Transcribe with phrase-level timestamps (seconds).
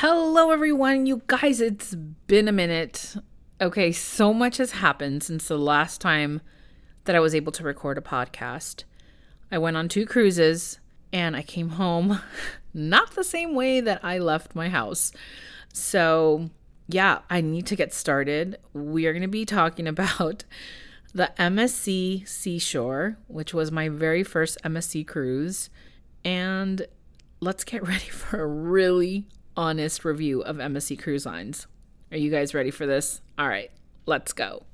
[0.00, 1.06] Hello, everyone.
[1.06, 3.16] You guys, it's been a minute.
[3.62, 6.42] Okay, so much has happened since the last time
[7.04, 8.84] that I was able to record a podcast.
[9.50, 10.80] I went on two cruises
[11.14, 12.20] and I came home
[12.74, 15.12] not the same way that I left my house.
[15.72, 16.50] So,
[16.88, 18.58] yeah, I need to get started.
[18.74, 20.44] We are going to be talking about
[21.14, 25.70] the MSC Seashore, which was my very first MSC cruise.
[26.22, 26.86] And
[27.40, 31.66] let's get ready for a really honest review of MSC Cruise Lines.
[32.12, 33.20] Are you guys ready for this?
[33.38, 33.70] All right,
[34.04, 34.64] let's go.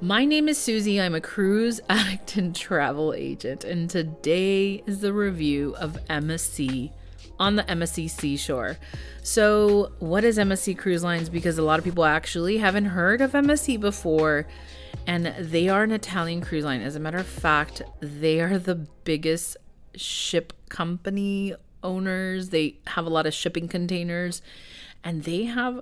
[0.00, 1.00] My name is Susie.
[1.00, 6.92] I'm a cruise addict and travel agent, and today is the review of MSC
[7.38, 8.76] on the MSC Seashore.
[9.22, 11.28] So, what is MSC Cruise Lines?
[11.28, 14.46] Because a lot of people actually haven't heard of MSC before,
[15.06, 16.82] and they are an Italian cruise line.
[16.82, 19.56] As a matter of fact, they are the biggest
[19.94, 22.50] ship company owners.
[22.50, 24.42] They have a lot of shipping containers
[25.04, 25.80] and they have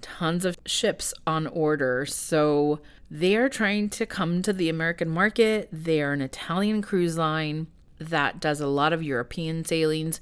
[0.00, 2.06] tons of ships on order.
[2.06, 2.80] So
[3.10, 5.68] they are trying to come to the American market.
[5.72, 10.20] They are an Italian cruise line that does a lot of European sailings.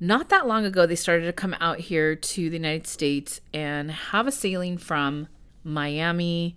[0.00, 3.90] Not that long ago, they started to come out here to the United States and
[3.90, 5.28] have a sailing from
[5.62, 6.56] Miami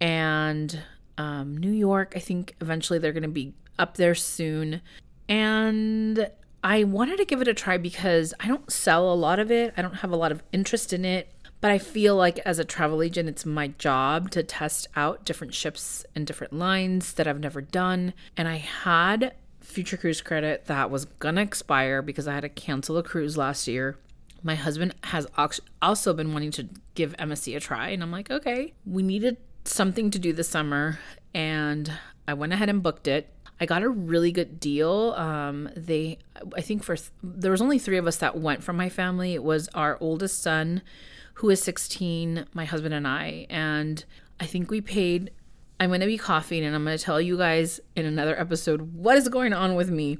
[0.00, 0.82] and
[1.18, 2.14] um, New York.
[2.16, 4.80] I think eventually they're going to be up there soon.
[5.28, 6.30] And
[6.62, 9.72] I wanted to give it a try because I don't sell a lot of it.
[9.76, 11.32] I don't have a lot of interest in it.
[11.60, 15.54] But I feel like as a travel agent, it's my job to test out different
[15.54, 18.14] ships and different lines that I've never done.
[18.36, 22.96] And I had future cruise credit that was gonna expire because I had to cancel
[22.96, 23.98] a cruise last year.
[24.42, 25.26] My husband has
[25.82, 27.88] also been wanting to give MSC a try.
[27.88, 30.98] And I'm like, okay, we needed something to do this summer.
[31.34, 31.92] And
[32.26, 33.28] I went ahead and booked it.
[33.60, 35.14] I got a really good deal.
[35.16, 36.18] Um, they,
[36.56, 39.34] I think for there was only three of us that went from my family.
[39.34, 40.80] It was our oldest son,
[41.34, 44.02] who is 16, my husband and I, and
[44.40, 45.30] I think we paid.
[45.78, 48.94] I'm going to be coughing, and I'm going to tell you guys in another episode
[48.94, 50.18] what is going on with me.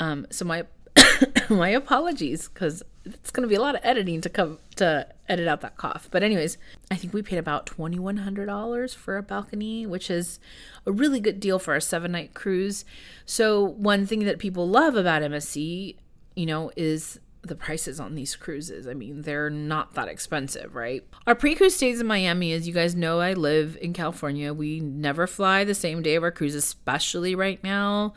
[0.00, 0.64] Um, so my
[1.48, 2.82] my apologies because
[3.14, 6.08] it's going to be a lot of editing to come to edit out that cough.
[6.10, 6.58] But anyways,
[6.90, 10.38] I think we paid about twenty one hundred dollars for a balcony, which is
[10.86, 12.84] a really good deal for a seven night cruise.
[13.26, 15.96] So one thing that people love about MSC,
[16.36, 18.86] you know, is the prices on these cruises.
[18.86, 21.04] I mean, they're not that expensive, right?
[21.26, 24.52] Our pre cruise stays in Miami, as you guys know, I live in California.
[24.52, 28.14] We never fly the same day of our cruise, especially right now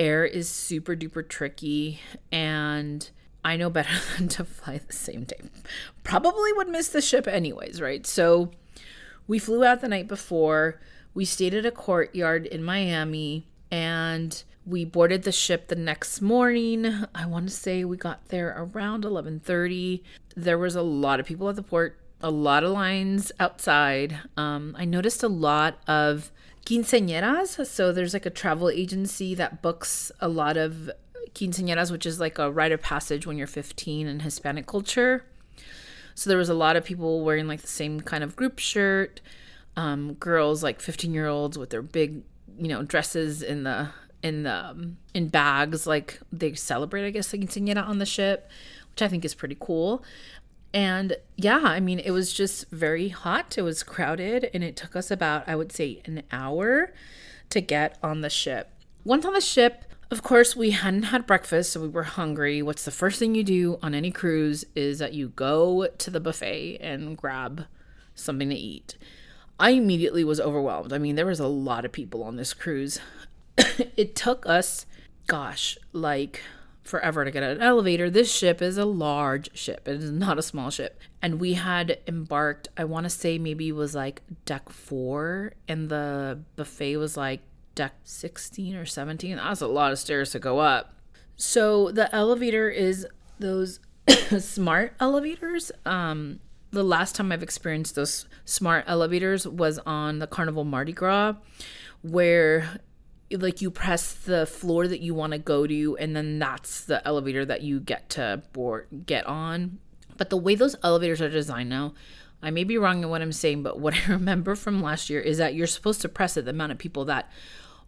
[0.00, 2.00] air is super duper tricky
[2.32, 3.10] and
[3.44, 5.40] I know better than to fly the same day.
[6.04, 8.06] Probably would miss the ship anyways, right?
[8.06, 8.50] So
[9.26, 10.80] we flew out the night before.
[11.14, 17.06] We stayed at a courtyard in Miami and we boarded the ship the next morning.
[17.14, 20.02] I want to say we got there around 11:30.
[20.36, 24.18] There was a lot of people at the port, a lot of lines outside.
[24.36, 26.30] Um, I noticed a lot of
[26.66, 27.66] quinceañeras.
[27.66, 30.90] So there's like a travel agency that books a lot of
[31.34, 35.24] quinceañeras, which is like a rite of passage when you're 15 in Hispanic culture.
[36.14, 39.20] So there was a lot of people wearing like the same kind of group shirt.
[39.76, 42.22] Um, girls like 15 year olds with their big,
[42.58, 43.88] you know, dresses in the
[44.22, 48.50] in the um, in bags like they celebrate I guess the quinceañera on the ship,
[48.90, 50.04] which I think is pretty cool.
[50.72, 53.58] And yeah, I mean, it was just very hot.
[53.58, 56.92] It was crowded, and it took us about, I would say, an hour
[57.50, 58.70] to get on the ship.
[59.04, 62.62] Once on the ship, of course, we hadn't had breakfast, so we were hungry.
[62.62, 66.20] What's the first thing you do on any cruise is that you go to the
[66.20, 67.66] buffet and grab
[68.14, 68.96] something to eat.
[69.58, 70.92] I immediately was overwhelmed.
[70.92, 72.98] I mean, there was a lot of people on this cruise.
[73.56, 74.86] it took us,
[75.26, 76.42] gosh, like
[76.82, 78.10] forever to get an elevator.
[78.10, 79.86] This ship is a large ship.
[79.86, 80.98] It is not a small ship.
[81.22, 85.88] And we had embarked, I want to say maybe it was like deck four, and
[85.88, 87.42] the buffet was like
[87.74, 89.36] deck 16 or 17.
[89.36, 90.94] That's a lot of stairs to go up.
[91.36, 93.06] So the elevator is
[93.38, 93.80] those
[94.38, 95.72] smart elevators.
[95.84, 96.40] Um,
[96.70, 101.34] the last time I've experienced those smart elevators was on the Carnival Mardi Gras,
[102.02, 102.80] where
[103.32, 107.06] like you press the floor that you want to go to and then that's the
[107.06, 109.78] elevator that you get to board get on
[110.16, 111.94] but the way those elevators are designed now
[112.42, 115.20] i may be wrong in what i'm saying but what i remember from last year
[115.20, 117.30] is that you're supposed to press it the amount of people that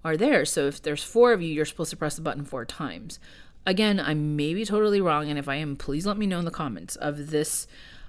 [0.04, 0.44] are there.
[0.44, 3.18] So if there's four of you you're supposed to press the button four times.
[3.66, 6.44] Again i may be totally wrong and if i am please let me know in
[6.44, 7.66] the comments of this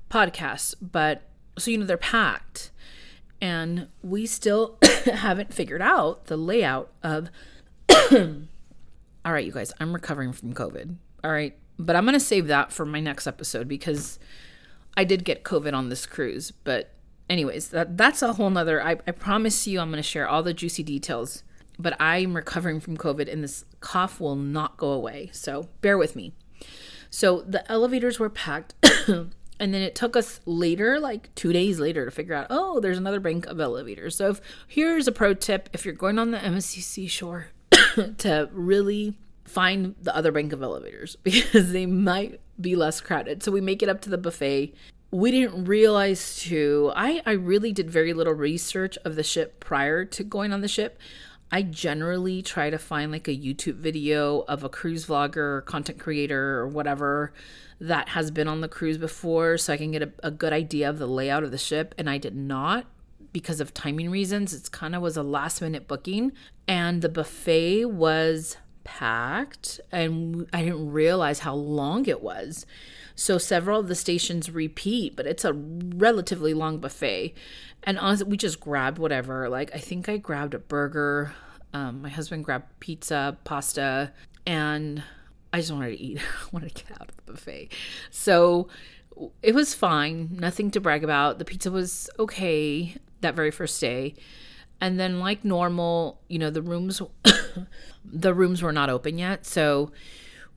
[0.10, 0.76] podcast.
[0.82, 1.24] But
[1.58, 2.72] so you know they're packed
[3.40, 7.30] and we still haven't figured out the layout of
[7.90, 10.96] all right you guys i'm recovering from covid.
[11.24, 14.18] All right but i'm going to save that for my next episode because
[14.96, 16.92] I did get COVID on this cruise, but
[17.30, 18.82] anyways, that that's a whole nother.
[18.82, 21.44] I, I promise you, I'm going to share all the juicy details.
[21.80, 25.32] But I'm recovering from COVID, and this cough will not go away.
[25.34, 26.34] So bear with me.
[27.10, 28.76] So the elevators were packed.
[29.60, 32.98] and then it took us later like two days later to figure out oh there's
[32.98, 36.38] another bank of elevators so if, here's a pro tip if you're going on the
[36.40, 37.48] msc shore
[38.18, 43.52] to really find the other bank of elevators because they might be less crowded so
[43.52, 44.74] we make it up to the buffet
[45.12, 50.06] we didn't realize too i i really did very little research of the ship prior
[50.06, 51.00] to going on the ship
[51.54, 56.58] I generally try to find like a YouTube video of a cruise vlogger content creator
[56.58, 57.32] or whatever
[57.80, 60.90] that has been on the cruise before so I can get a, a good idea
[60.90, 61.94] of the layout of the ship.
[61.96, 62.88] And I did not
[63.34, 64.52] because of timing reasons.
[64.52, 66.32] It's kind of was a last minute booking
[66.68, 72.66] and the buffet was packed and I didn't realize how long it was.
[73.16, 77.34] So several of the stations repeat, but it's a relatively long buffet.
[77.84, 79.50] And honestly, we just grabbed whatever.
[79.50, 81.34] Like I think I grabbed a burger.
[81.74, 84.12] Um, my husband grabbed pizza, pasta,
[84.46, 85.04] and
[85.52, 86.20] I just wanted to eat.
[86.20, 87.70] I wanted to get out of the buffet.
[88.10, 88.68] So
[89.42, 90.30] it was fine.
[90.40, 91.40] Nothing to brag about.
[91.40, 94.14] The pizza was okay that very first day.
[94.84, 97.02] And then like normal, you know, the rooms
[98.06, 99.46] the rooms were not open yet.
[99.46, 99.94] So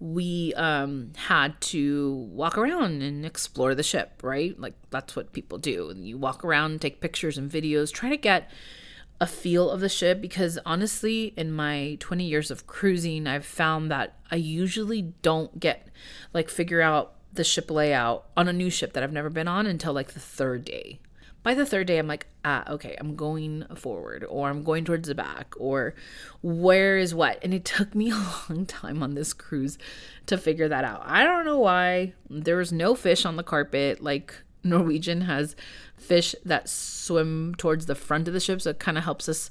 [0.00, 4.58] we um, had to walk around and explore the ship, right?
[4.58, 5.94] Like that's what people do.
[5.96, 8.50] You walk around, take pictures and videos, try to get
[9.20, 13.93] a feel of the ship because honestly, in my 20 years of cruising, I've found
[13.93, 15.87] that I usually don't get
[16.34, 19.69] like figure out the ship layout on a new ship that I've never been on
[19.69, 20.99] until like the third day
[21.47, 25.07] by the third day i'm like ah okay i'm going forward or i'm going towards
[25.07, 25.95] the back or
[26.43, 27.39] where is what?
[27.43, 28.15] And it took me a
[28.51, 29.79] long time on this cruise
[30.27, 31.03] to figure that out.
[31.05, 32.15] I don't know why.
[32.31, 34.03] There was no fish on the carpet.
[34.03, 35.57] Like norwegian has
[35.97, 39.49] fish that swim towards the front of the ship so it kind of helps us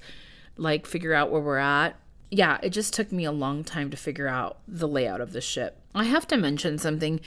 [0.57, 1.97] like figure out where we're at.
[2.31, 5.41] Yeah it just took me a long time to figure out the layout of the
[5.41, 5.81] ship.
[5.93, 7.19] I have to mention something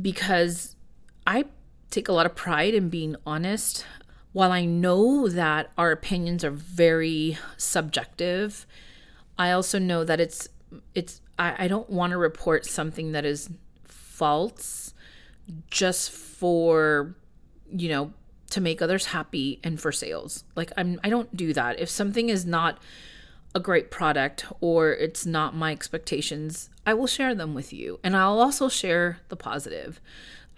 [0.00, 0.74] because
[1.26, 1.44] i
[1.92, 3.84] take a lot of pride in being honest.
[4.32, 8.66] While I know that our opinions are very subjective,
[9.38, 10.48] I also know that it's
[10.94, 13.50] it's I, I don't want to report something that is
[13.84, 14.94] false
[15.70, 17.14] just for
[17.70, 18.12] you know
[18.50, 20.44] to make others happy and for sales.
[20.56, 21.78] Like I'm I don't do that.
[21.78, 22.78] If something is not
[23.54, 28.00] a great product or it's not my expectations, I will share them with you.
[28.02, 30.00] And I'll also share the positive.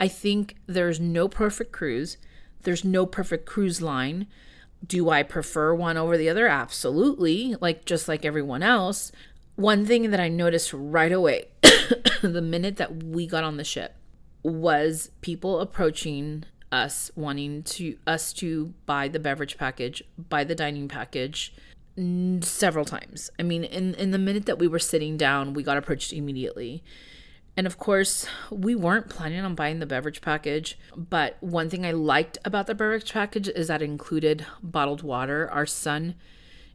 [0.01, 2.17] I think there's no perfect cruise.
[2.63, 4.27] There's no perfect cruise line.
[4.87, 6.47] Do I prefer one over the other?
[6.47, 9.13] Absolutely, like just like everyone else.
[9.57, 11.47] One thing that I noticed right away
[12.23, 13.95] the minute that we got on the ship
[14.43, 20.89] was people approaching us wanting to us to buy the beverage package, buy the dining
[20.89, 21.55] package
[22.41, 23.31] several times.
[23.39, 26.83] I mean, in in the minute that we were sitting down, we got approached immediately.
[27.57, 31.93] And of course, we weren't planning on buying the beverage package, but one thing I
[31.93, 35.49] liked about the beverage package is that it included bottled water.
[35.51, 36.17] Our son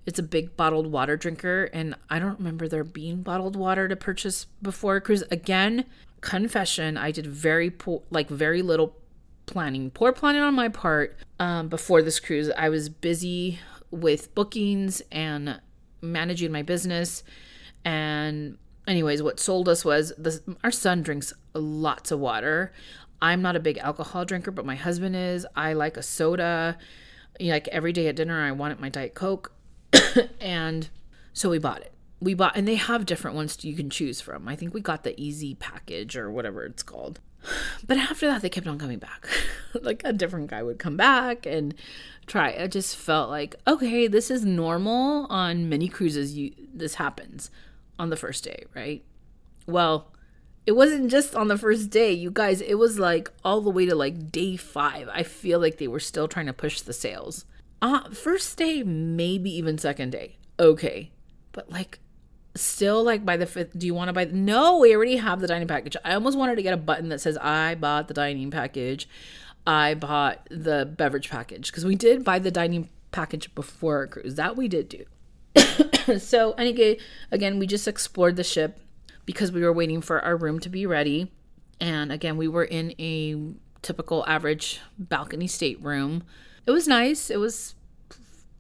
[0.06, 3.96] it's a big bottled water drinker and I don't remember there being bottled water to
[3.96, 5.24] purchase before a cruise.
[5.30, 5.86] Again,
[6.22, 8.96] confession, I did very poor like very little
[9.46, 12.50] planning, poor planning on my part um, before this cruise.
[12.58, 13.60] I was busy
[13.92, 15.62] with bookings and
[16.02, 17.24] managing my business
[17.86, 18.58] and
[18.90, 20.12] anyways, what sold us was
[20.64, 22.74] our son drinks lots of water.
[23.22, 25.46] I'm not a big alcohol drinker, but my husband is.
[25.56, 26.78] I like a soda.
[27.40, 29.54] Like every day at dinner, I wanted my Diet Coke.
[30.42, 30.90] and
[31.34, 31.94] so we bought it.
[32.22, 34.48] We bought, and they have different ones you can choose from.
[34.48, 37.20] I think we got the easy package or whatever it's called.
[37.88, 39.28] But after that, they kept on coming back.
[39.82, 41.74] like a different guy would come back and
[42.28, 42.54] try.
[42.54, 46.38] I just felt like, okay, this is normal on many cruises.
[46.38, 47.50] You this happens
[48.00, 49.04] on the first day, right?
[49.68, 50.12] Well,
[50.66, 53.86] it wasn't just on the first day, you guys, it was like all the way
[53.86, 55.10] to like day five.
[55.12, 57.46] I feel like they were still trying to push the sales.
[57.82, 60.38] Uh, first day, maybe even second day.
[60.60, 61.12] Okay.
[61.52, 62.00] But like,
[62.56, 64.26] still like by the fifth, do you want to buy?
[64.26, 65.96] no, we already have the dining package.
[66.04, 69.08] I almost wanted to get a button that says, I bought the dining package.
[69.66, 74.36] I bought the beverage package because we did buy the dining package before our cruise.
[74.36, 75.06] That we did do.
[76.20, 76.98] so anyway,
[77.32, 78.80] again, we just explored the ship
[79.26, 81.32] because we were waiting for our room to be ready.
[81.80, 86.24] And again, we were in a typical average balcony stateroom.
[86.66, 87.30] It was nice.
[87.30, 87.76] It was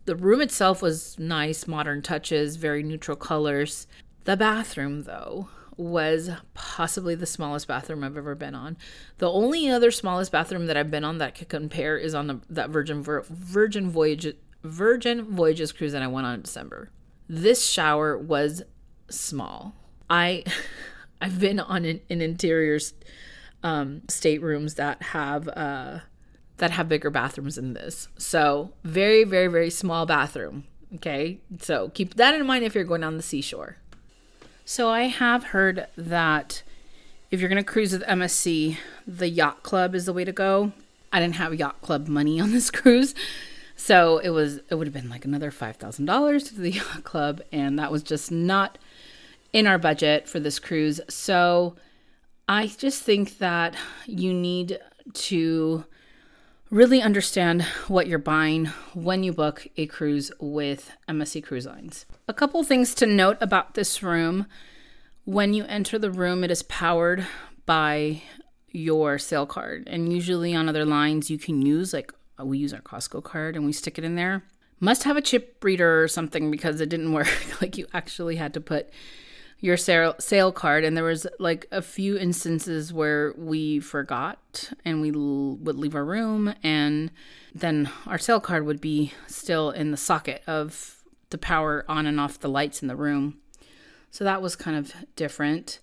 [0.05, 3.87] the room itself was nice, modern touches, very neutral colors.
[4.23, 8.77] The bathroom though was possibly the smallest bathroom I've ever been on.
[9.19, 12.39] The only other smallest bathroom that I've been on that could compare is on the,
[12.49, 16.89] that Virgin Virgin Voyage Virgin Voyages cruise that I went on in December.
[17.29, 18.63] This shower was
[19.09, 19.75] small.
[20.09, 20.43] I
[21.21, 22.93] I've been on an, in interiors
[23.61, 25.99] um, staterooms that have uh,
[26.57, 28.07] that have bigger bathrooms than this.
[28.17, 30.65] So very very very small bathroom.
[30.95, 33.77] Okay, so keep that in mind if you're going on the seashore.
[34.65, 36.63] So I have heard that
[37.31, 40.71] if you're going to cruise with MSC, the yacht club is the way to go.
[41.13, 43.13] I didn't have yacht club money on this cruise.
[43.79, 47.79] So it was it would have been like another $5,000 to the yacht club and
[47.79, 48.77] that was just not
[49.53, 50.99] in our budget for this cruise.
[51.07, 51.77] So
[52.47, 54.79] I just think that you need
[55.13, 55.85] to
[56.69, 62.05] really understand what you're buying when you book a cruise with MSC Cruise Lines.
[62.27, 64.45] A couple things to note about this room.
[65.23, 67.25] When you enter the room, it is powered
[67.65, 68.23] by
[68.71, 69.87] your sail card.
[69.87, 72.11] And usually on other lines, you can use, like,
[72.45, 74.43] we use our Costco card and we stick it in there.
[74.79, 77.61] Must have a chip reader or something because it didn't work.
[77.61, 78.89] like, you actually had to put
[79.61, 85.01] your sale, sail card and there was like a few instances where we forgot and
[85.01, 87.11] we l- would leave our room and
[87.53, 92.19] then our sale card would be still in the socket of the power on and
[92.19, 93.37] off the lights in the room
[94.11, 95.79] so that was kind of different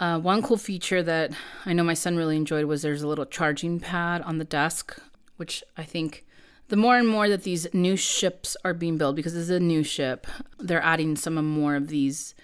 [0.00, 1.30] uh, one cool feature that
[1.64, 4.98] i know my son really enjoyed was there's a little charging pad on the desk
[5.36, 6.24] which i think
[6.68, 9.60] the more and more that these new ships are being built because this is a
[9.60, 10.26] new ship
[10.58, 12.34] they're adding some more of these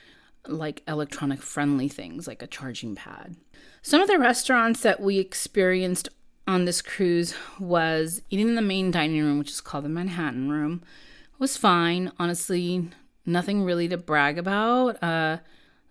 [0.46, 3.36] like electronic friendly things like a charging pad.
[3.82, 6.08] Some of the restaurants that we experienced
[6.46, 10.50] on this cruise was eating in the main dining room, which is called the Manhattan
[10.50, 10.82] Room.
[11.32, 12.90] It was fine, honestly,
[13.24, 15.02] nothing really to brag about.
[15.02, 15.38] Uh,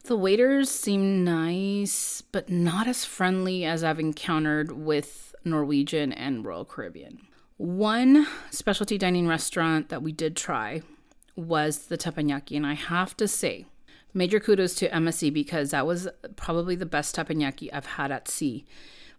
[0.03, 6.65] the waiters seemed nice, but not as friendly as I've encountered with Norwegian and Royal
[6.65, 7.19] Caribbean.
[7.57, 10.81] One specialty dining restaurant that we did try
[11.35, 13.65] was the teppanyaki, and I have to say,
[14.13, 18.65] Major kudos to MSC because that was probably the best teppanyaki I've had at sea.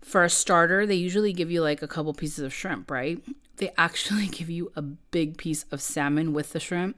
[0.00, 3.22] For a starter, they usually give you like a couple pieces of shrimp, right?
[3.58, 6.96] They actually give you a big piece of salmon with the shrimp.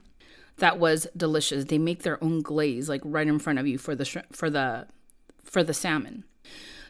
[0.57, 1.65] That was delicious.
[1.65, 4.49] They make their own glaze like right in front of you for the shrimp for
[4.49, 4.87] the
[5.43, 6.23] for the salmon.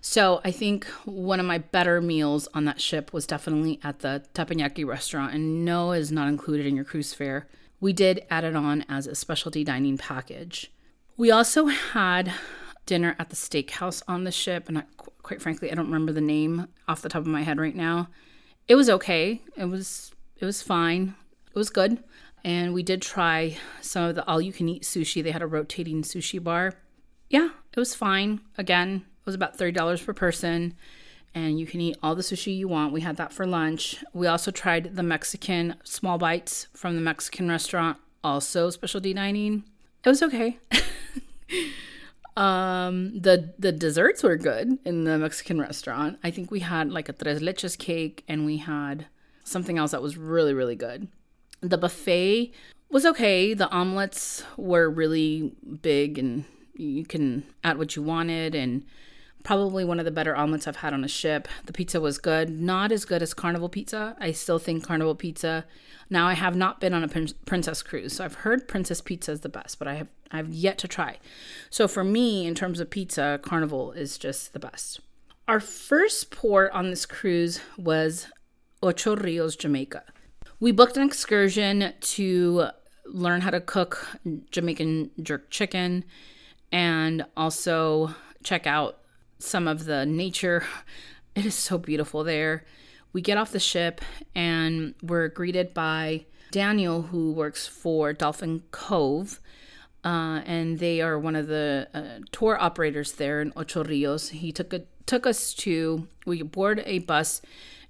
[0.06, 4.22] So I think one of my better meals on that ship was definitely at the
[4.34, 7.48] teppanyaki restaurant, and no is not included in your cruise fare.
[7.80, 10.74] We did add it on as a specialty dining package.
[11.16, 12.34] We also had
[12.86, 14.84] dinner at the steakhouse on the ship, and I,
[15.22, 18.10] quite frankly, I don't remember the name off the top of my head right now.
[18.68, 19.42] It was okay.
[19.56, 21.16] It was it was fine.
[21.48, 22.04] It was good.
[22.44, 25.24] And we did try some of the all you can eat sushi.
[25.24, 26.74] They had a rotating sushi bar.
[27.30, 28.42] Yeah, it was fine.
[28.58, 30.76] Again, was about $30 per person
[31.36, 32.94] and you can eat all the sushi you want.
[32.94, 34.04] We had that for lunch.
[34.14, 39.64] We also tried the Mexican small bites from the Mexican restaurant, also specialty dining.
[40.06, 40.60] It was okay.
[42.38, 46.20] um, the the desserts were good in the Mexican restaurant.
[46.24, 49.08] I think we had like a tres leches cake and we had
[49.44, 51.08] something else that was really really good.
[51.62, 52.52] The buffet
[52.90, 53.54] was okay.
[53.54, 58.84] The omelets were really big and you can add what you wanted and
[59.44, 61.48] probably one of the better omelets I've had on a ship.
[61.66, 64.16] The pizza was good, not as good as Carnival pizza.
[64.20, 65.66] I still think Carnival pizza.
[66.10, 67.08] Now I have not been on a
[67.46, 70.80] princess cruise, so I've heard princess pizza is the best, but I have I've yet
[70.80, 71.20] to try.
[71.70, 75.00] So for me, in terms of pizza, Carnival is just the best.
[75.48, 78.28] Our first port on this cruise was
[78.82, 80.04] Ocho Rios, Jamaica.
[80.60, 82.70] We booked an excursion to
[83.06, 84.18] learn how to cook
[84.50, 86.04] Jamaican jerk chicken
[86.72, 89.03] and also check out
[89.44, 90.66] some of the nature.
[91.36, 92.64] It is so beautiful there.
[93.12, 94.02] We get off the ship
[94.36, 99.40] and we're greeted by Daniel, who works for Dolphin Cove.
[100.04, 104.30] Uh, and they are one of the uh, tour operators there in Ocho Rios.
[104.30, 107.42] He took a, took us to we board a bus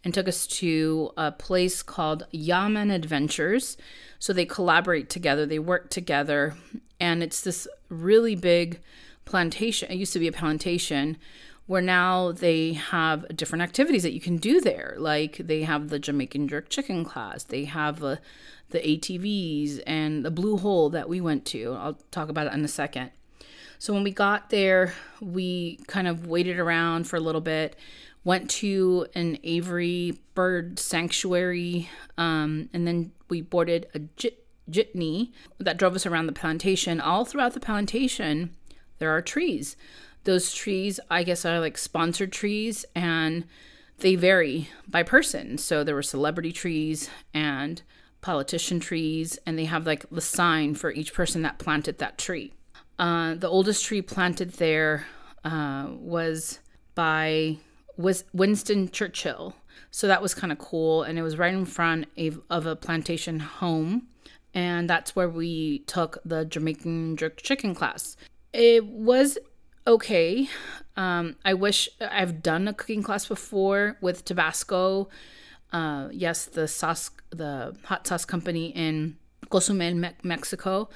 [0.03, 3.77] and took us to a place called Yaaman Adventures.
[4.19, 6.55] So they collaborate together, they work together,
[6.99, 8.79] and it's this really big
[9.25, 9.91] plantation.
[9.91, 11.17] It used to be a plantation
[11.65, 14.95] where now they have different activities that you can do there.
[14.97, 18.19] Like they have the Jamaican jerk chicken class, they have the,
[18.71, 21.73] the ATVs and the blue hole that we went to.
[21.73, 23.11] I'll talk about it in a second.
[23.79, 27.75] So when we got there, we kind of waited around for a little bit,
[28.23, 35.77] went to an aviary bird sanctuary, um, and then we boarded a jit- jitney that
[35.77, 37.01] drove us around the plantation.
[37.01, 38.55] All throughout the plantation,
[38.99, 39.75] there are trees.
[40.23, 43.45] Those trees, I guess, are like sponsored trees and
[43.99, 45.57] they vary by person.
[45.57, 47.81] So there were celebrity trees and
[48.21, 52.53] politician trees, and they have like the sign for each person that planted that tree.
[52.97, 55.05] Uh, the oldest tree planted there
[55.43, 56.59] uh, was
[56.95, 57.57] by
[57.97, 59.55] was Winston Churchill.
[59.91, 62.07] So that was kind of cool, and it was right in front
[62.49, 64.07] of a plantation home,
[64.53, 68.17] and that's where we took the Jamaican jerk chicken class.
[68.53, 69.37] It was
[69.87, 70.47] okay.
[70.95, 75.09] Um, I wish I've done a cooking class before with Tabasco.
[75.71, 79.17] Uh, yes, the sauce, the hot sauce company in
[79.49, 80.89] Cozumel, Me- Mexico.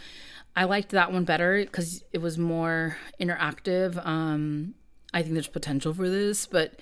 [0.56, 4.04] I liked that one better because it was more interactive.
[4.06, 4.76] Um,
[5.14, 6.80] I think there's potential for this, but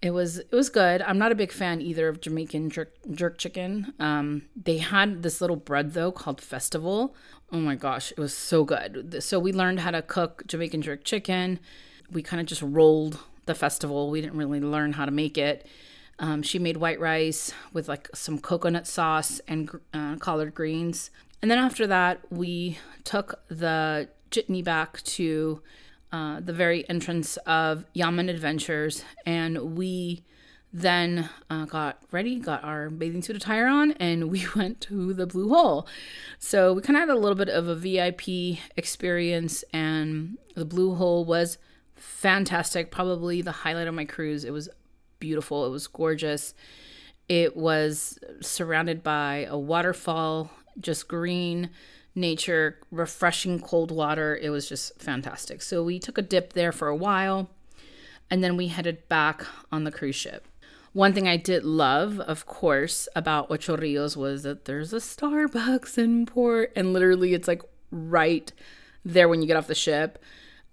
[0.00, 1.02] it was it was good.
[1.02, 3.94] I'm not a big fan either of Jamaican jerk, jerk chicken.
[3.98, 7.14] Um, they had this little bread though called Festival.
[7.50, 9.22] Oh my gosh, it was so good.
[9.22, 11.60] So we learned how to cook Jamaican jerk chicken.
[12.10, 14.10] We kind of just rolled the festival.
[14.10, 15.66] We didn't really learn how to make it.
[16.18, 21.10] Um, she made white rice with like some coconut sauce and uh, collard greens.
[21.40, 25.62] And then after that, we took the jitney back to
[26.12, 30.24] uh, the very entrance of Yaaman Adventures, and we
[30.72, 35.26] then uh, got ready, got our bathing suit attire on, and we went to the
[35.26, 35.86] Blue Hole.
[36.38, 40.94] So we kind of had a little bit of a VIP experience, and the Blue
[40.94, 41.58] Hole was
[41.96, 42.90] fantastic.
[42.90, 44.44] Probably the highlight of my cruise.
[44.44, 44.68] It was
[45.18, 46.54] beautiful, it was gorgeous.
[47.28, 51.70] It was surrounded by a waterfall, just green
[52.14, 54.36] nature, refreshing cold water.
[54.36, 55.60] It was just fantastic.
[55.62, 57.50] So we took a dip there for a while
[58.30, 60.46] and then we headed back on the cruise ship.
[60.92, 65.98] One thing I did love, of course, about Ocho Rios was that there's a Starbucks
[65.98, 68.52] in port, and literally it's like right
[69.04, 70.18] there when you get off the ship,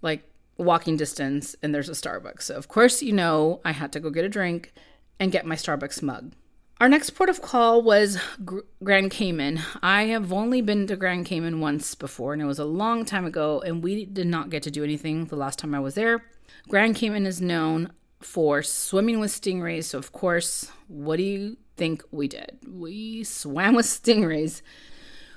[0.02, 2.42] like walking distance, and there's a Starbucks.
[2.42, 4.72] So, of course, you know, I had to go get a drink
[5.20, 6.32] and get my Starbucks mug.
[6.78, 9.60] Our next port of call was G- Grand Cayman.
[9.82, 13.24] I have only been to Grand Cayman once before, and it was a long time
[13.24, 16.24] ago, and we did not get to do anything the last time I was there.
[16.68, 22.02] Grand Cayman is known for swimming with stingrays, so of course, what do you think
[22.10, 22.58] we did?
[22.66, 24.62] We swam with stingrays.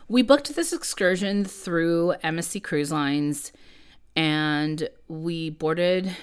[0.08, 3.52] We booked this excursion through MSC Cruise Lines,
[4.16, 6.16] and we boarded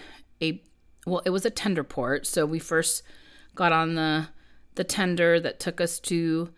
[0.43, 0.63] a
[1.07, 3.03] well, it was a tender port, so we first
[3.55, 4.29] got on the
[4.75, 6.51] the tender that took us to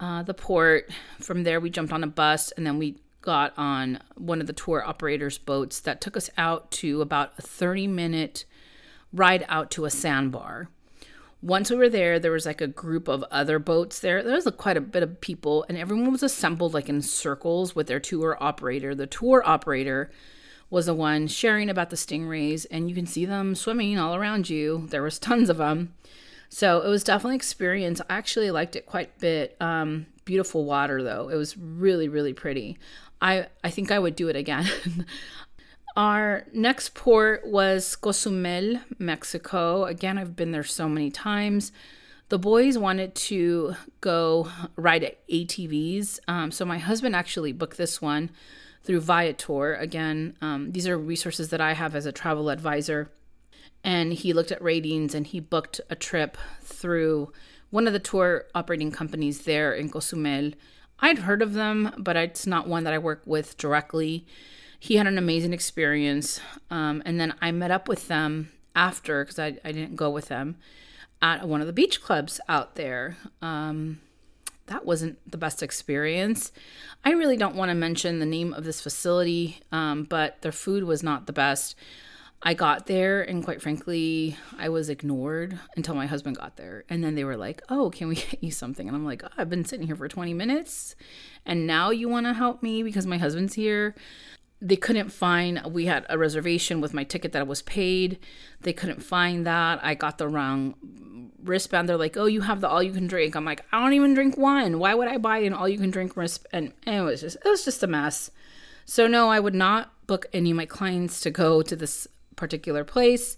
[0.00, 0.90] uh, the port.
[1.20, 4.52] From there, we jumped on a bus and then we got on one of the
[4.52, 8.44] tour operators' boats that took us out to about a 30 minute
[9.12, 10.68] ride out to a sandbar.
[11.42, 14.22] Once we were there, there was like a group of other boats there.
[14.22, 17.74] There was like quite a bit of people, and everyone was assembled like in circles
[17.74, 18.94] with their tour operator.
[18.94, 20.10] The tour operator
[20.68, 24.50] was the one sharing about the stingrays, and you can see them swimming all around
[24.50, 24.86] you.
[24.90, 25.94] There was tons of them.
[26.50, 28.00] So it was definitely experience.
[28.02, 29.56] I actually liked it quite a bit.
[29.60, 31.28] Um, beautiful water though.
[31.28, 32.78] It was really, really pretty.
[33.20, 35.06] I, I think I would do it again.
[35.96, 39.84] Our next port was Cozumel, Mexico.
[39.84, 41.72] Again, I've been there so many times.
[42.28, 46.20] The boys wanted to go ride ATVs.
[46.28, 48.30] Um, so my husband actually booked this one
[48.82, 49.74] through Viator.
[49.74, 53.10] Again, um, these are resources that I have as a travel advisor
[53.82, 57.32] and he looked at ratings and he booked a trip through
[57.70, 60.52] one of the tour operating companies there in Cozumel.
[60.98, 64.26] I'd heard of them, but it's not one that I work with directly.
[64.80, 66.40] He had an amazing experience.
[66.70, 70.28] Um, and then I met up with them after, because I, I didn't go with
[70.28, 70.56] them,
[71.22, 73.18] at one of the beach clubs out there.
[73.42, 74.00] Um,
[74.66, 76.50] that wasn't the best experience.
[77.04, 80.84] I really don't want to mention the name of this facility, um, but their food
[80.84, 81.74] was not the best.
[82.42, 86.84] I got there and quite frankly, I was ignored until my husband got there.
[86.88, 89.28] And then they were like, "Oh, can we get you something?" And I'm like, oh,
[89.36, 90.94] "I've been sitting here for 20 minutes
[91.44, 93.94] and now you want to help me because my husband's here."
[94.62, 98.18] They couldn't find we had a reservation with my ticket that was paid.
[98.60, 99.80] They couldn't find that.
[99.82, 100.74] I got the wrong
[101.42, 101.88] wristband.
[101.88, 104.14] They're like, "Oh, you have the all you can drink." I'm like, "I don't even
[104.14, 104.78] drink one.
[104.78, 107.48] Why would I buy an all you can drink wristband?" And it was just it
[107.48, 108.30] was just a mess.
[108.84, 112.84] So no, I would not book any of my clients to go to this particular
[112.84, 113.36] place.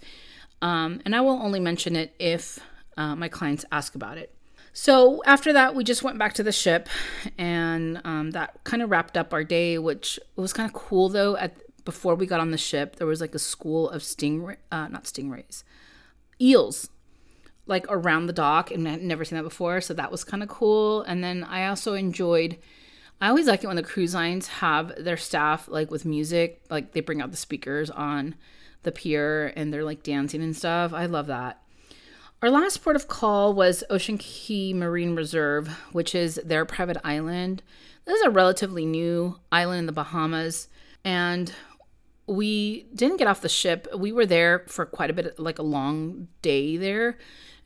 [0.61, 2.59] Um, and I will only mention it if
[2.97, 4.35] uh, my clients ask about it.
[4.73, 6.89] So after that, we just went back to the ship,
[7.37, 11.37] and um, that kind of wrapped up our day, which was kind of cool though.
[11.37, 14.89] At before we got on the ship, there was like a school of sting, uh,
[14.89, 15.65] not stingrays,
[16.41, 16.89] eels,
[17.67, 19.81] like around the dock, and I had never seen that before.
[19.81, 21.03] So that was kind of cool.
[21.03, 22.57] And then I also enjoyed
[23.23, 26.91] I always like it when the cruise lines have their staff like with music, like
[26.91, 28.35] they bring out the speakers on
[28.83, 30.93] the pier and they're like dancing and stuff.
[30.93, 31.62] I love that.
[32.43, 37.63] Our last port of call was Ocean Cay Marine Reserve, which is their private island.
[38.05, 40.67] This is a relatively new island in the Bahamas.
[41.05, 41.55] And
[42.27, 43.87] we didn't get off the ship.
[43.97, 47.17] We were there for quite a bit, like a long day there,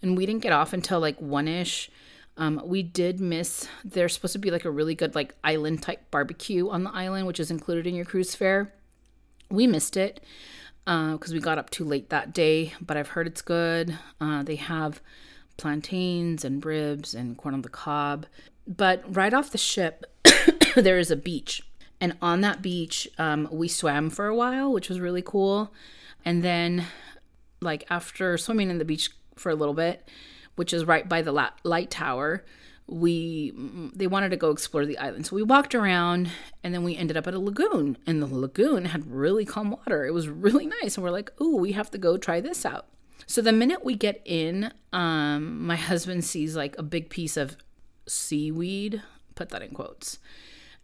[0.03, 1.91] and we didn't get off until like one ish.
[2.37, 3.67] Um, we did miss.
[3.83, 7.27] There's supposed to be like a really good like island type barbecue on the island,
[7.27, 8.75] which is included in your cruise fare.
[9.49, 10.23] We missed it
[10.87, 13.99] because uh, we got up too late that day, but I've heard it's good.
[14.20, 15.03] Uh, they have
[15.59, 18.25] plantains and ribs and corn on the cob.
[18.66, 20.07] But right off the ship,
[20.75, 21.62] there is a beach
[22.01, 25.72] and on that beach, um, we swam for a while, which was really cool.
[26.25, 26.85] And then,
[27.61, 30.07] like, after swimming in the beach for a little bit,
[30.57, 31.33] which is right by the
[31.64, 32.44] light tower,
[32.88, 33.53] we
[33.94, 35.27] they wanted to go explore the island.
[35.27, 36.31] So we walked around
[36.62, 37.99] and then we ended up at a lagoon.
[38.07, 40.07] And the lagoon had really calm water.
[40.07, 40.96] It was really nice.
[40.96, 42.87] And we're like, oh, we have to go try this out.
[43.27, 47.57] So the minute we get in, um, my husband sees like a big piece of
[48.07, 49.03] seaweed,
[49.35, 50.18] put that in quotes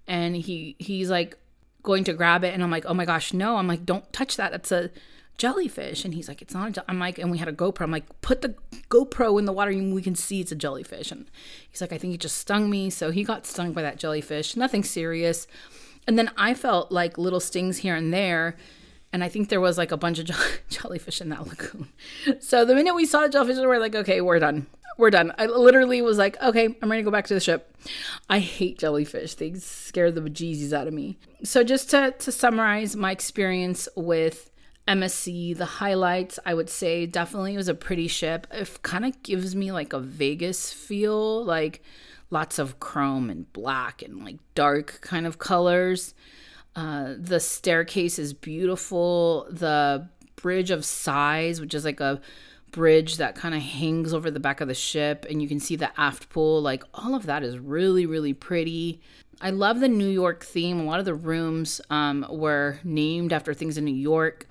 [0.06, 1.38] and he he's like
[1.82, 4.36] going to grab it and I'm like, "Oh my gosh, no." I'm like, "Don't touch
[4.36, 4.52] that.
[4.52, 4.90] That's a
[5.38, 7.82] jellyfish." And he's like, "It's not a I'm like, and we had a GoPro.
[7.82, 8.54] I'm like, "Put the
[8.88, 11.26] GoPro in the water and we can see it's a jellyfish." And
[11.68, 14.56] he's like, "I think it just stung me." So he got stung by that jellyfish.
[14.56, 15.46] Nothing serious.
[16.06, 18.56] And then I felt like little stings here and there.
[19.12, 20.30] And I think there was like a bunch of
[20.68, 21.88] jellyfish in that lagoon.
[22.40, 24.66] So the minute we saw the jellyfish, we we're like, okay, we're done
[24.98, 25.32] we're done.
[25.38, 27.76] I literally was like, okay, I'm ready to go back to the ship.
[28.28, 29.34] I hate jellyfish.
[29.34, 31.18] They scare the bejesus out of me.
[31.44, 34.50] So just to, to summarize my experience with
[34.88, 38.46] MSC, the highlights, I would say definitely was a pretty ship.
[38.50, 41.82] It kind of gives me like a Vegas feel, like
[42.30, 46.14] lots of chrome and black and like dark kind of colors.
[46.74, 49.46] Uh, the staircase is beautiful.
[49.50, 52.20] The bridge of sighs, which is like a
[52.72, 55.76] bridge that kind of hangs over the back of the ship and you can see
[55.76, 58.98] the aft pool like all of that is really really pretty
[59.42, 63.52] i love the new york theme a lot of the rooms um, were named after
[63.52, 64.46] things in new york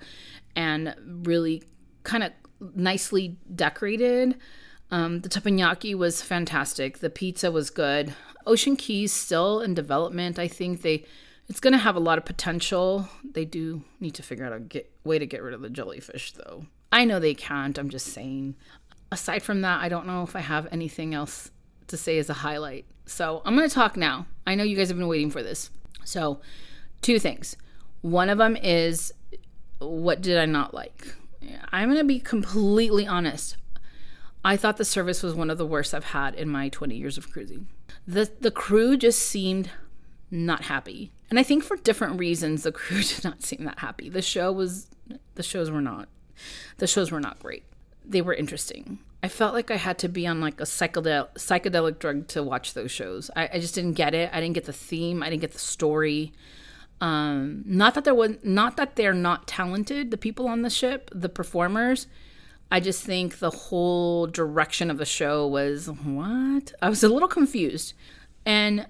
[0.54, 0.94] and
[1.26, 1.62] really
[2.04, 2.32] kind of
[2.74, 4.36] nicely decorated
[4.90, 8.14] um, the teppanyaki was fantastic the pizza was good
[8.46, 11.04] ocean Cay's still in development i think they
[11.48, 14.60] it's going to have a lot of potential they do need to figure out a
[14.60, 17.78] get, way to get rid of the jellyfish though I know they can't.
[17.78, 18.54] I'm just saying.
[19.10, 21.50] Aside from that, I don't know if I have anything else
[21.88, 22.84] to say as a highlight.
[23.06, 24.26] So I'm going to talk now.
[24.46, 25.70] I know you guys have been waiting for this.
[26.04, 26.40] So,
[27.00, 27.56] two things.
[28.00, 29.12] One of them is
[29.78, 31.14] what did I not like?
[31.70, 33.56] I'm going to be completely honest.
[34.44, 37.16] I thought the service was one of the worst I've had in my 20 years
[37.16, 37.68] of cruising.
[38.06, 39.70] The the crew just seemed
[40.30, 41.12] not happy.
[41.30, 44.08] And I think for different reasons the crew did not seem that happy.
[44.08, 44.88] The show was
[45.34, 46.08] the shows were not
[46.78, 47.64] the shows were not great.
[48.04, 48.98] They were interesting.
[49.22, 52.74] I felt like I had to be on like a psychedelic psychedelic drug to watch
[52.74, 53.30] those shows.
[53.36, 54.30] I, I just didn't get it.
[54.32, 55.22] I didn't get the theme.
[55.22, 56.32] I didn't get the story.
[57.00, 61.10] Um, not that there was not that they're not talented, the people on the ship,
[61.14, 62.06] the performers.
[62.70, 66.72] I just think the whole direction of the show was what?
[66.80, 67.92] I was a little confused.
[68.46, 68.86] And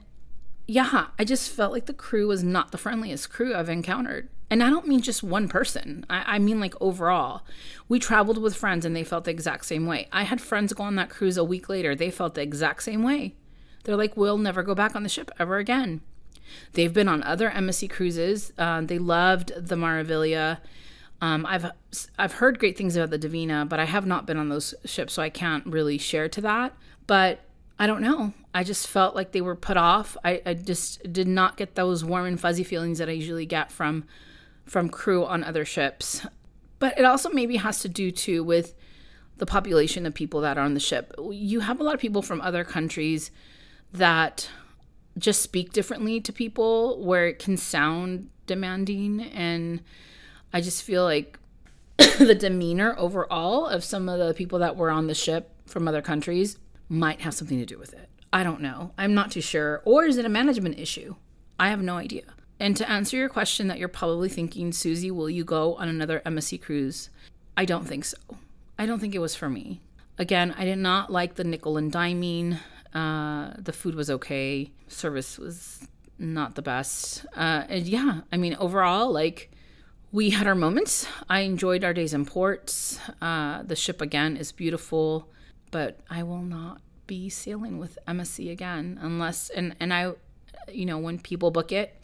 [0.66, 4.28] yeah, I just felt like the crew was not the friendliest crew I've encountered.
[4.48, 7.40] And I don't mean just one person, I, I, mean like overall.
[7.88, 10.08] We traveled with friends and they felt the exact same way.
[10.12, 13.02] I had friends go on that cruise a week later, they felt the exact same
[13.02, 13.34] way.
[13.84, 16.02] They're like, we'll never go back on the ship ever again.
[16.74, 18.52] They've been on other MSC cruises.
[18.58, 20.58] Uh, they loved the Meraviglia.
[21.20, 21.70] Um, I've
[22.18, 25.14] I've heard great things about the Divina, but I have not been on those ships,
[25.14, 26.74] so I can't really share to that.
[27.06, 27.40] But
[27.78, 28.34] I don't know.
[28.54, 30.16] I just felt like they were put off.
[30.24, 33.72] I, I just did not get those warm and fuzzy feelings that I usually get
[33.72, 34.04] from
[34.64, 36.24] from crew on other ships.
[36.78, 38.74] But it also maybe has to do too with
[39.38, 41.12] the population of people that are on the ship.
[41.30, 43.30] You have a lot of people from other countries
[43.92, 44.48] that
[45.18, 49.82] just speak differently to people where it can sound demanding and
[50.52, 51.38] I just feel like
[52.18, 56.02] the demeanor overall of some of the people that were on the ship from other
[56.02, 58.08] countries might have something to do with it.
[58.32, 58.92] I don't know.
[58.96, 59.82] I'm not too sure.
[59.84, 61.16] Or is it a management issue?
[61.58, 62.24] I have no idea.
[62.58, 66.22] And to answer your question that you're probably thinking, Susie, will you go on another
[66.24, 67.10] MSC cruise?
[67.56, 68.16] I don't think so.
[68.78, 69.82] I don't think it was for me.
[70.18, 72.58] Again, I did not like the nickel and diming.
[72.94, 74.70] Uh, the food was okay.
[74.88, 75.86] Service was
[76.18, 77.26] not the best.
[77.36, 79.50] Uh, and yeah, I mean, overall, like,
[80.12, 81.06] we had our moments.
[81.28, 82.98] I enjoyed our days in ports.
[83.20, 85.28] Uh, the ship, again, is beautiful,
[85.70, 90.12] but I will not be sailing with MSC again unless, and, and I,
[90.70, 91.94] you know, when people book it,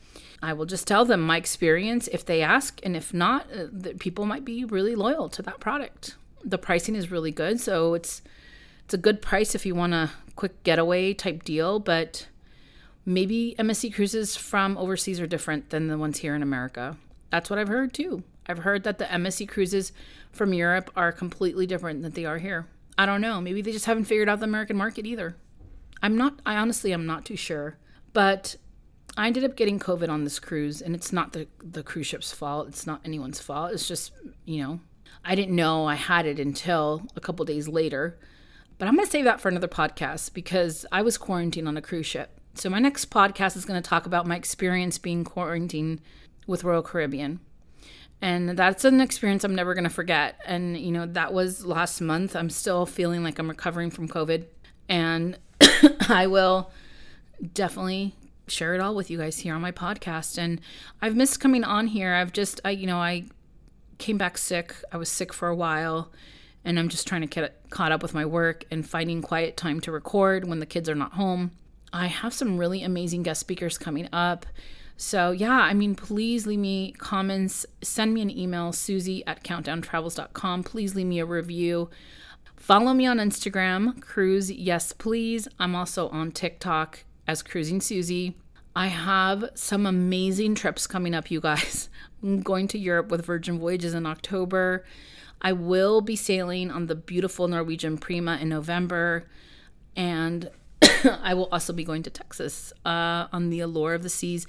[0.42, 3.94] I will just tell them my experience if they ask, and if not, uh, the
[3.94, 6.16] people might be really loyal to that product.
[6.44, 8.22] The pricing is really good, so it's
[8.84, 12.26] it's a good price if you want a quick getaway type deal, but
[13.04, 16.96] maybe MSC cruises from overseas are different than the ones here in America.
[17.30, 18.22] That's what I've heard too.
[18.46, 19.92] I've heard that the MSC cruises
[20.32, 22.66] from Europe are completely different than they are here.
[22.98, 23.40] I don't know.
[23.40, 25.36] Maybe they just haven't figured out the American market either.
[26.02, 27.78] I'm not, I honestly am not too sure.
[28.12, 28.56] But
[29.16, 32.32] I ended up getting COVID on this cruise, and it's not the, the cruise ship's
[32.32, 32.68] fault.
[32.68, 33.72] It's not anyone's fault.
[33.72, 34.12] It's just,
[34.44, 34.80] you know,
[35.24, 38.18] I didn't know I had it until a couple days later.
[38.78, 41.82] But I'm going to save that for another podcast because I was quarantined on a
[41.82, 42.40] cruise ship.
[42.54, 46.00] So my next podcast is going to talk about my experience being quarantined
[46.46, 47.40] with Royal Caribbean.
[48.20, 50.40] And that's an experience I'm never going to forget.
[50.44, 52.34] And, you know, that was last month.
[52.34, 54.46] I'm still feeling like I'm recovering from COVID.
[54.88, 55.38] And
[56.08, 56.72] I will
[57.54, 58.14] definitely
[58.48, 60.36] share it all with you guys here on my podcast.
[60.36, 60.60] And
[61.00, 62.14] I've missed coming on here.
[62.14, 63.24] I've just, I, you know, I
[63.98, 64.74] came back sick.
[64.90, 66.10] I was sick for a while.
[66.64, 69.80] And I'm just trying to get caught up with my work and finding quiet time
[69.82, 71.52] to record when the kids are not home.
[71.92, 74.44] I have some really amazing guest speakers coming up.
[75.00, 77.64] So, yeah, I mean, please leave me comments.
[77.82, 80.64] Send me an email, susie at countdowntravels.com.
[80.64, 81.88] Please leave me a review.
[82.56, 85.46] Follow me on Instagram, Cruise Yes Please.
[85.60, 88.36] I'm also on TikTok as Cruising Susie.
[88.74, 91.88] I have some amazing trips coming up, you guys.
[92.22, 94.84] I'm going to Europe with Virgin Voyages in October.
[95.40, 99.28] I will be sailing on the beautiful Norwegian Prima in November.
[99.94, 100.50] And
[101.22, 104.44] I will also be going to Texas uh, on the Allure of the Seas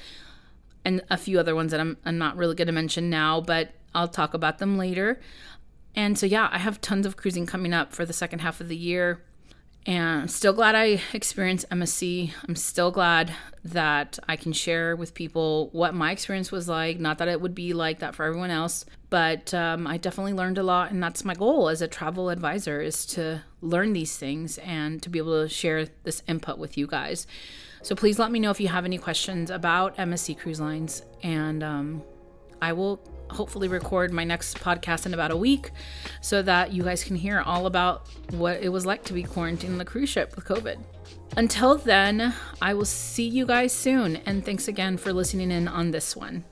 [0.86, 3.72] and a few other ones that I'm, I'm not really going to mention now, but
[3.94, 5.20] I'll talk about them later.
[5.96, 8.70] And so, yeah, I have tons of cruising coming up for the second half of
[8.70, 9.24] the year.
[9.86, 12.32] And I'm still glad I experienced MSC.
[12.48, 17.00] I'm still glad that I can share with people what my experience was like.
[17.00, 20.58] Not that it would be like that for everyone else, but um, I definitely learned
[20.58, 20.92] a lot.
[20.92, 25.10] And that's my goal as a travel advisor is to learn these things and to
[25.10, 27.26] be able to share this input with you guys.
[27.82, 31.64] So please let me know if you have any questions about MSC Cruise Lines, and
[31.64, 32.04] um,
[32.62, 35.72] I will hopefully record my next podcast in about a week
[36.22, 39.74] so that you guys can hear all about what it was like to be quarantined
[39.74, 40.78] on the cruise ship with COVID.
[41.38, 45.92] Until then, I will see you guys soon, and thanks again for listening in on
[45.92, 46.44] this one.